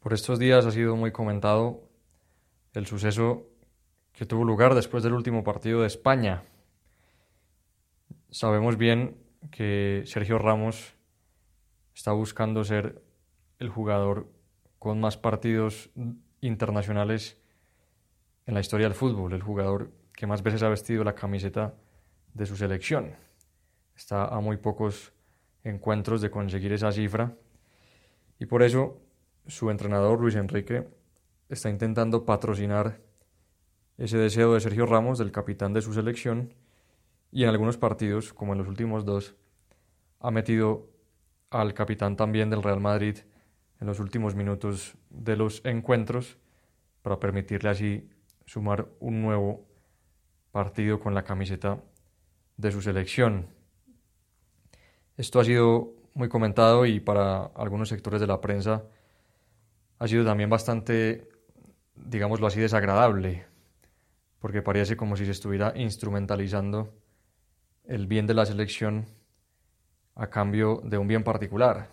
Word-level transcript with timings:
Por 0.00 0.12
estos 0.12 0.38
días 0.38 0.64
ha 0.64 0.70
sido 0.70 0.94
muy 0.94 1.10
comentado 1.10 1.88
el 2.72 2.86
suceso 2.86 3.48
que 4.12 4.26
tuvo 4.26 4.44
lugar 4.44 4.76
después 4.76 5.02
del 5.02 5.12
último 5.12 5.42
partido 5.42 5.80
de 5.80 5.88
España. 5.88 6.44
Sabemos 8.30 8.76
bien 8.76 9.16
que 9.50 10.04
Sergio 10.06 10.38
Ramos 10.38 10.94
está 11.96 12.12
buscando 12.12 12.62
ser 12.62 13.02
el 13.58 13.70
jugador 13.70 14.30
con 14.78 15.00
más 15.00 15.16
partidos 15.16 15.90
internacionales 16.40 17.36
en 18.46 18.54
la 18.54 18.60
historia 18.60 18.86
del 18.86 18.94
fútbol, 18.94 19.32
el 19.32 19.42
jugador 19.42 19.90
que 20.12 20.28
más 20.28 20.44
veces 20.44 20.62
ha 20.62 20.68
vestido 20.68 21.02
la 21.02 21.16
camiseta 21.16 21.74
de 22.34 22.46
su 22.46 22.56
selección. 22.56 23.16
Está 23.96 24.26
a 24.26 24.38
muy 24.38 24.58
pocos 24.58 25.12
encuentros 25.64 26.20
de 26.20 26.30
conseguir 26.30 26.72
esa 26.72 26.92
cifra 26.92 27.36
y 28.38 28.46
por 28.46 28.62
eso 28.62 29.07
su 29.48 29.70
entrenador 29.70 30.20
Luis 30.20 30.36
Enrique 30.36 30.86
está 31.48 31.70
intentando 31.70 32.24
patrocinar 32.24 33.00
ese 33.96 34.18
deseo 34.18 34.54
de 34.54 34.60
Sergio 34.60 34.86
Ramos, 34.86 35.18
del 35.18 35.32
capitán 35.32 35.72
de 35.72 35.82
su 35.82 35.92
selección, 35.92 36.54
y 37.32 37.42
en 37.42 37.48
algunos 37.48 37.78
partidos, 37.78 38.32
como 38.32 38.52
en 38.52 38.58
los 38.58 38.68
últimos 38.68 39.04
dos, 39.04 39.34
ha 40.20 40.30
metido 40.30 40.88
al 41.50 41.74
capitán 41.74 42.16
también 42.16 42.50
del 42.50 42.62
Real 42.62 42.80
Madrid 42.80 43.18
en 43.80 43.86
los 43.86 44.00
últimos 44.00 44.34
minutos 44.34 44.96
de 45.10 45.36
los 45.36 45.64
encuentros 45.64 46.38
para 47.02 47.18
permitirle 47.18 47.70
así 47.70 48.08
sumar 48.44 48.88
un 49.00 49.22
nuevo 49.22 49.66
partido 50.52 51.00
con 51.00 51.14
la 51.14 51.24
camiseta 51.24 51.82
de 52.56 52.70
su 52.70 52.82
selección. 52.82 53.48
Esto 55.16 55.40
ha 55.40 55.44
sido 55.44 55.94
muy 56.14 56.28
comentado 56.28 56.86
y 56.86 57.00
para 57.00 57.46
algunos 57.46 57.88
sectores 57.88 58.20
de 58.20 58.26
la 58.26 58.40
prensa 58.40 58.84
ha 59.98 60.06
sido 60.06 60.24
también 60.24 60.48
bastante, 60.48 61.28
digámoslo 61.94 62.46
así, 62.46 62.60
desagradable, 62.60 63.46
porque 64.38 64.62
parece 64.62 64.96
como 64.96 65.16
si 65.16 65.24
se 65.24 65.32
estuviera 65.32 65.72
instrumentalizando 65.76 66.94
el 67.84 68.06
bien 68.06 68.26
de 68.26 68.34
la 68.34 68.46
selección 68.46 69.06
a 70.14 70.28
cambio 70.28 70.80
de 70.84 70.98
un 70.98 71.08
bien 71.08 71.24
particular, 71.24 71.90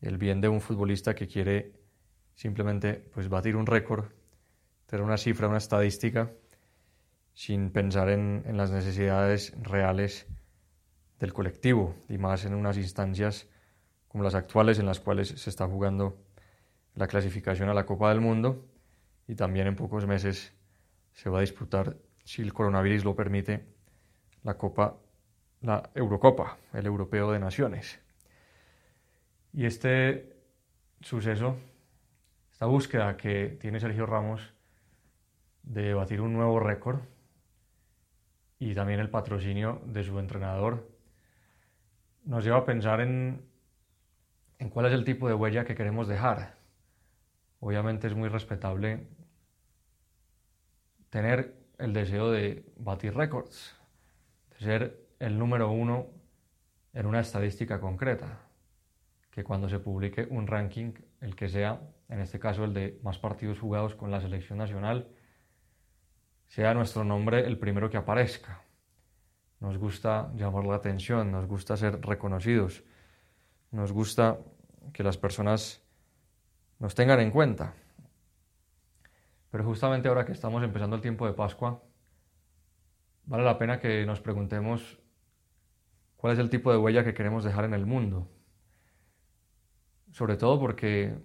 el 0.00 0.18
bien 0.18 0.40
de 0.40 0.48
un 0.48 0.60
futbolista 0.60 1.14
que 1.14 1.28
quiere 1.28 1.72
simplemente 2.34 2.94
pues 2.94 3.28
batir 3.28 3.56
un 3.56 3.66
récord, 3.66 4.06
tener 4.86 5.04
una 5.04 5.16
cifra, 5.16 5.48
una 5.48 5.58
estadística, 5.58 6.32
sin 7.34 7.70
pensar 7.70 8.10
en, 8.10 8.42
en 8.46 8.56
las 8.56 8.70
necesidades 8.70 9.54
reales 9.62 10.26
del 11.18 11.32
colectivo 11.32 11.94
y 12.08 12.18
más 12.18 12.44
en 12.44 12.54
unas 12.54 12.76
instancias 12.76 13.48
como 14.08 14.24
las 14.24 14.34
actuales 14.34 14.78
en 14.78 14.86
las 14.86 15.00
cuales 15.00 15.28
se 15.28 15.48
está 15.48 15.66
jugando 15.66 16.18
la 16.94 17.06
clasificación 17.06 17.68
a 17.68 17.74
la 17.74 17.86
Copa 17.86 18.10
del 18.10 18.20
Mundo 18.20 18.66
y 19.26 19.34
también 19.34 19.66
en 19.66 19.76
pocos 19.76 20.06
meses 20.06 20.52
se 21.12 21.30
va 21.30 21.38
a 21.38 21.40
disputar, 21.42 21.96
si 22.24 22.42
el 22.42 22.52
coronavirus 22.52 23.04
lo 23.04 23.14
permite, 23.14 23.66
la 24.42 24.54
Copa, 24.54 24.98
la 25.60 25.90
Eurocopa, 25.94 26.58
el 26.72 26.86
Europeo 26.86 27.32
de 27.32 27.38
Naciones. 27.38 28.00
Y 29.52 29.66
este 29.66 30.36
suceso, 31.00 31.56
esta 32.50 32.66
búsqueda 32.66 33.16
que 33.16 33.56
tiene 33.60 33.80
Sergio 33.80 34.06
Ramos 34.06 34.54
de 35.62 35.94
batir 35.94 36.20
un 36.20 36.32
nuevo 36.32 36.58
récord 36.60 37.00
y 38.58 38.74
también 38.74 39.00
el 39.00 39.10
patrocinio 39.10 39.82
de 39.86 40.04
su 40.04 40.18
entrenador, 40.18 40.88
nos 42.24 42.44
lleva 42.44 42.58
a 42.58 42.64
pensar 42.64 43.00
en, 43.00 43.42
en 44.58 44.70
cuál 44.70 44.86
es 44.86 44.92
el 44.92 45.04
tipo 45.04 45.28
de 45.28 45.34
huella 45.34 45.64
que 45.64 45.74
queremos 45.74 46.06
dejar 46.06 46.61
obviamente 47.62 48.08
es 48.08 48.14
muy 48.16 48.28
respetable 48.28 49.06
tener 51.10 51.54
el 51.78 51.92
deseo 51.92 52.30
de 52.32 52.66
batir 52.76 53.14
récords, 53.14 53.76
de 54.50 54.58
ser 54.58 55.06
el 55.20 55.38
número 55.38 55.70
uno 55.70 56.08
en 56.92 57.06
una 57.06 57.20
estadística 57.20 57.80
concreta, 57.80 58.40
que 59.30 59.44
cuando 59.44 59.68
se 59.68 59.78
publique 59.78 60.26
un 60.28 60.48
ranking, 60.48 60.92
el 61.20 61.36
que 61.36 61.48
sea, 61.48 61.80
en 62.08 62.18
este 62.20 62.40
caso 62.40 62.64
el 62.64 62.74
de 62.74 62.98
más 63.04 63.18
partidos 63.18 63.60
jugados 63.60 63.94
con 63.94 64.10
la 64.10 64.20
selección 64.20 64.58
nacional, 64.58 65.08
sea 66.48 66.74
nuestro 66.74 67.04
nombre 67.04 67.46
el 67.46 67.58
primero 67.58 67.88
que 67.88 67.96
aparezca. 67.96 68.62
Nos 69.60 69.78
gusta 69.78 70.32
llamar 70.34 70.64
la 70.64 70.74
atención, 70.74 71.30
nos 71.30 71.46
gusta 71.46 71.76
ser 71.76 72.00
reconocidos, 72.00 72.82
nos 73.70 73.92
gusta 73.92 74.40
que 74.92 75.04
las 75.04 75.16
personas 75.16 75.81
nos 76.82 76.96
tengan 76.96 77.20
en 77.20 77.30
cuenta. 77.30 77.74
Pero 79.52 79.62
justamente 79.62 80.08
ahora 80.08 80.26
que 80.26 80.32
estamos 80.32 80.64
empezando 80.64 80.96
el 80.96 81.02
tiempo 81.02 81.24
de 81.28 81.32
Pascua, 81.32 81.80
vale 83.24 83.44
la 83.44 83.56
pena 83.56 83.78
que 83.78 84.04
nos 84.04 84.20
preguntemos 84.20 84.98
cuál 86.16 86.32
es 86.32 86.40
el 86.40 86.50
tipo 86.50 86.72
de 86.72 86.78
huella 86.78 87.04
que 87.04 87.14
queremos 87.14 87.44
dejar 87.44 87.66
en 87.66 87.74
el 87.74 87.86
mundo. 87.86 88.28
Sobre 90.10 90.36
todo 90.36 90.58
porque 90.58 91.16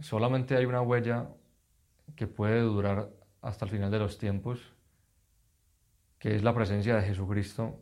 solamente 0.00 0.56
hay 0.56 0.64
una 0.64 0.82
huella 0.82 1.28
que 2.16 2.26
puede 2.26 2.62
durar 2.62 3.10
hasta 3.42 3.64
el 3.64 3.70
final 3.70 3.92
de 3.92 4.00
los 4.00 4.18
tiempos, 4.18 4.74
que 6.18 6.34
es 6.34 6.42
la 6.42 6.52
presencia 6.52 6.96
de 6.96 7.02
Jesucristo 7.02 7.78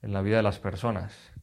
en 0.00 0.14
la 0.14 0.22
vida 0.22 0.38
de 0.38 0.44
las 0.44 0.58
personas. 0.58 1.33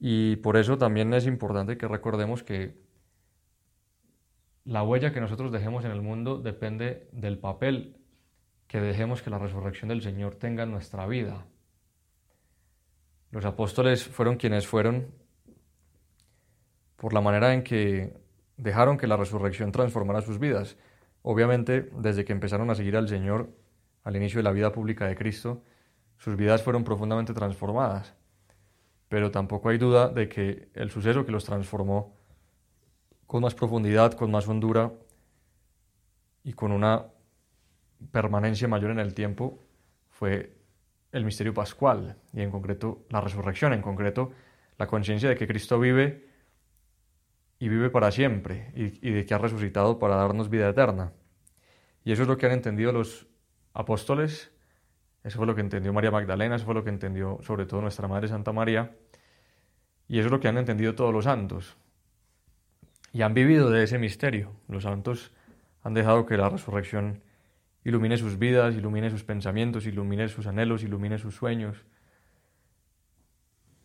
Y 0.00 0.36
por 0.36 0.56
eso 0.56 0.78
también 0.78 1.12
es 1.12 1.26
importante 1.26 1.76
que 1.76 1.86
recordemos 1.86 2.42
que 2.42 2.74
la 4.64 4.82
huella 4.82 5.12
que 5.12 5.20
nosotros 5.20 5.52
dejemos 5.52 5.84
en 5.84 5.90
el 5.90 6.00
mundo 6.00 6.38
depende 6.38 7.08
del 7.12 7.38
papel 7.38 7.98
que 8.66 8.80
dejemos 8.80 9.20
que 9.20 9.28
la 9.28 9.38
resurrección 9.38 9.90
del 9.90 10.00
Señor 10.00 10.36
tenga 10.36 10.62
en 10.62 10.70
nuestra 10.70 11.06
vida. 11.06 11.46
Los 13.30 13.44
apóstoles 13.44 14.04
fueron 14.04 14.36
quienes 14.36 14.66
fueron 14.66 15.12
por 16.96 17.12
la 17.12 17.20
manera 17.20 17.52
en 17.52 17.62
que 17.62 18.14
dejaron 18.56 18.96
que 18.96 19.06
la 19.06 19.16
resurrección 19.18 19.70
transformara 19.70 20.22
sus 20.22 20.38
vidas. 20.38 20.78
Obviamente, 21.22 21.90
desde 21.98 22.24
que 22.24 22.32
empezaron 22.32 22.70
a 22.70 22.74
seguir 22.74 22.96
al 22.96 23.08
Señor 23.08 23.50
al 24.02 24.16
inicio 24.16 24.38
de 24.38 24.44
la 24.44 24.52
vida 24.52 24.72
pública 24.72 25.06
de 25.06 25.16
Cristo, 25.16 25.62
sus 26.16 26.36
vidas 26.36 26.62
fueron 26.62 26.84
profundamente 26.84 27.34
transformadas 27.34 28.14
pero 29.10 29.32
tampoco 29.32 29.70
hay 29.70 29.76
duda 29.76 30.08
de 30.08 30.28
que 30.28 30.68
el 30.72 30.88
suceso 30.88 31.26
que 31.26 31.32
los 31.32 31.44
transformó 31.44 32.16
con 33.26 33.42
más 33.42 33.56
profundidad, 33.56 34.12
con 34.12 34.30
más 34.30 34.46
hondura 34.46 34.92
y 36.44 36.52
con 36.52 36.70
una 36.70 37.06
permanencia 38.12 38.68
mayor 38.68 38.92
en 38.92 39.00
el 39.00 39.12
tiempo 39.12 39.58
fue 40.10 40.56
el 41.10 41.24
misterio 41.24 41.52
pascual 41.52 42.18
y 42.32 42.40
en 42.40 42.52
concreto 42.52 43.04
la 43.08 43.20
resurrección, 43.20 43.72
en 43.72 43.82
concreto 43.82 44.30
la 44.78 44.86
conciencia 44.86 45.28
de 45.28 45.34
que 45.34 45.48
Cristo 45.48 45.80
vive 45.80 46.28
y 47.58 47.68
vive 47.68 47.90
para 47.90 48.12
siempre 48.12 48.70
y, 48.76 49.10
de 49.10 49.26
que 49.26 49.34
ha 49.34 49.38
resucitado 49.38 49.98
para 49.98 50.14
darnos 50.14 50.48
vida 50.48 50.68
eterna. 50.68 51.12
Y 52.04 52.12
eso 52.12 52.22
es 52.22 52.28
lo 52.28 52.36
que 52.36 52.46
han 52.46 52.52
entendido 52.52 52.92
los 52.92 53.26
apóstoles 53.74 54.52
eso 55.22 55.38
fue 55.38 55.46
lo 55.46 55.54
que 55.54 55.60
entendió 55.60 55.92
María 55.92 56.10
Magdalena, 56.10 56.56
eso 56.56 56.64
fue 56.64 56.74
lo 56.74 56.82
que 56.82 56.90
entendió 56.90 57.38
sobre 57.42 57.66
todo 57.66 57.82
nuestra 57.82 58.08
Madre 58.08 58.28
Santa 58.28 58.52
María. 58.52 58.96
Y 60.08 60.18
eso 60.18 60.26
es 60.26 60.32
lo 60.32 60.40
que 60.40 60.48
han 60.48 60.58
entendido 60.58 60.94
todos 60.94 61.12
los 61.12 61.24
santos. 61.24 61.76
Y 63.12 63.22
han 63.22 63.34
vivido 63.34 63.70
de 63.70 63.82
ese 63.84 63.98
misterio. 63.98 64.52
Los 64.68 64.84
santos 64.84 65.32
han 65.82 65.94
dejado 65.94 66.26
que 66.26 66.36
la 66.36 66.48
resurrección 66.48 67.22
ilumine 67.84 68.16
sus 68.16 68.38
vidas, 68.38 68.74
ilumine 68.74 69.10
sus 69.10 69.24
pensamientos, 69.24 69.86
ilumine 69.86 70.28
sus 70.28 70.46
anhelos, 70.46 70.82
ilumine 70.82 71.18
sus 71.18 71.34
sueños, 71.34 71.84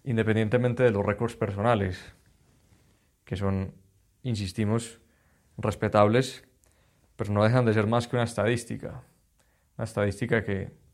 independientemente 0.03 0.84
de 0.84 0.91
los 0.91 1.06
récords 1.06 1.35
personales, 1.35 2.13
que 3.24 3.35
son, 3.35 3.74
insistimos, 4.24 5.00
respetables, 5.57 6.48
pero 7.15 7.31
no 7.31 7.44
dejan 7.44 7.65
de 7.65 7.74
ser 7.74 7.88
más 7.88 8.07
que 8.07 8.15
una 8.15 8.25
estadística, 8.25 9.04
una 9.77 9.86
estadística 9.86 10.44
que 10.44 10.84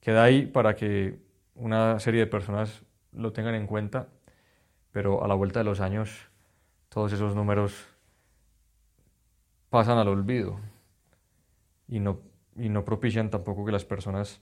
queda 0.00 0.22
ahí 0.22 0.46
para 0.46 0.76
que 0.76 1.18
una 1.54 1.98
serie 1.98 2.20
de 2.20 2.26
personas 2.26 2.82
lo 3.12 3.32
tengan 3.32 3.54
en 3.54 3.66
cuenta, 3.66 4.08
pero 4.92 5.24
a 5.24 5.28
la 5.28 5.34
vuelta 5.34 5.60
de 5.60 5.64
los 5.64 5.80
años 5.80 6.30
todos 6.88 7.12
esos 7.12 7.34
números 7.34 7.86
pasan 9.70 9.98
al 9.98 10.08
olvido 10.08 10.58
y 11.88 12.00
no, 12.00 12.20
y 12.56 12.68
no 12.68 12.84
propician 12.84 13.30
tampoco 13.30 13.64
que 13.64 13.72
las 13.72 13.84
personas 13.84 14.40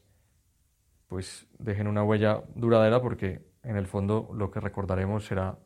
pues 1.09 1.47
dejen 1.59 1.87
una 1.87 2.03
huella 2.03 2.43
duradera 2.55 3.01
porque 3.01 3.43
en 3.63 3.77
el 3.77 3.87
fondo 3.87 4.31
lo 4.35 4.51
que 4.51 4.61
recordaremos 4.61 5.25
será 5.25 5.59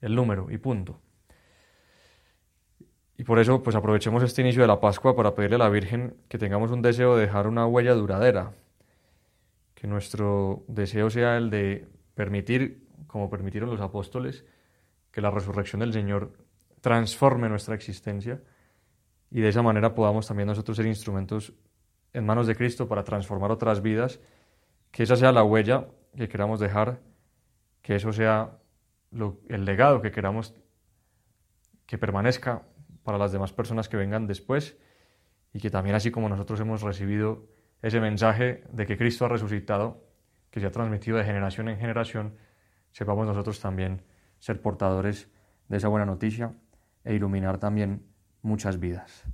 el 0.00 0.14
número 0.14 0.50
y 0.50 0.58
punto. 0.58 1.00
Y 3.16 3.24
por 3.24 3.38
eso 3.38 3.62
pues 3.62 3.76
aprovechemos 3.76 4.22
este 4.22 4.42
inicio 4.42 4.62
de 4.62 4.68
la 4.68 4.80
Pascua 4.80 5.14
para 5.14 5.34
pedirle 5.34 5.56
a 5.56 5.60
la 5.60 5.68
Virgen 5.68 6.16
que 6.28 6.38
tengamos 6.38 6.70
un 6.70 6.82
deseo 6.82 7.16
de 7.16 7.22
dejar 7.22 7.46
una 7.46 7.66
huella 7.66 7.94
duradera, 7.94 8.52
que 9.84 9.88
nuestro 9.88 10.64
deseo 10.66 11.10
sea 11.10 11.36
el 11.36 11.50
de 11.50 11.86
permitir, 12.14 12.88
como 13.06 13.28
permitieron 13.28 13.68
los 13.68 13.82
apóstoles, 13.82 14.46
que 15.10 15.20
la 15.20 15.30
resurrección 15.30 15.80
del 15.80 15.92
Señor 15.92 16.38
transforme 16.80 17.50
nuestra 17.50 17.74
existencia 17.74 18.40
y 19.30 19.42
de 19.42 19.50
esa 19.50 19.60
manera 19.60 19.94
podamos 19.94 20.26
también 20.26 20.46
nosotros 20.46 20.78
ser 20.78 20.86
instrumentos 20.86 21.52
en 22.14 22.24
manos 22.24 22.46
de 22.46 22.56
Cristo 22.56 22.88
para 22.88 23.04
transformar 23.04 23.50
otras 23.50 23.82
vidas, 23.82 24.20
que 24.90 25.02
esa 25.02 25.16
sea 25.16 25.32
la 25.32 25.44
huella 25.44 25.88
que 26.16 26.30
queramos 26.30 26.60
dejar, 26.60 27.02
que 27.82 27.96
eso 27.96 28.10
sea 28.10 28.56
el 29.50 29.64
legado 29.66 30.00
que 30.00 30.12
queramos 30.12 30.54
que 31.84 31.98
permanezca 31.98 32.62
para 33.02 33.18
las 33.18 33.32
demás 33.32 33.52
personas 33.52 33.90
que 33.90 33.98
vengan 33.98 34.26
después 34.26 34.78
y 35.52 35.60
que 35.60 35.68
también 35.68 35.94
así 35.94 36.10
como 36.10 36.30
nosotros 36.30 36.58
hemos 36.60 36.80
recibido 36.80 37.52
ese 37.84 38.00
mensaje 38.00 38.64
de 38.72 38.86
que 38.86 38.96
Cristo 38.96 39.26
ha 39.26 39.28
resucitado, 39.28 40.02
que 40.50 40.58
se 40.58 40.64
ha 40.64 40.70
transmitido 40.70 41.18
de 41.18 41.24
generación 41.24 41.68
en 41.68 41.76
generación, 41.76 42.34
sepamos 42.92 43.26
nosotros 43.26 43.60
también 43.60 44.00
ser 44.38 44.62
portadores 44.62 45.28
de 45.68 45.76
esa 45.76 45.88
buena 45.88 46.06
noticia 46.06 46.54
e 47.04 47.12
iluminar 47.12 47.58
también 47.58 48.06
muchas 48.40 48.80
vidas. 48.80 49.24